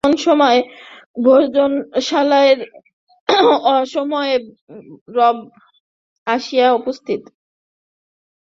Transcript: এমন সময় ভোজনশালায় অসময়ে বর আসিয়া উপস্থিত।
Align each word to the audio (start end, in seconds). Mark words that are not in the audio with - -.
এমন 0.03 0.15
সময় 0.27 0.59
ভোজনশালায় 1.25 2.53
অসময়ে 3.71 4.35
বর 5.07 5.35
আসিয়া 6.27 6.67
উপস্থিত। 6.79 7.21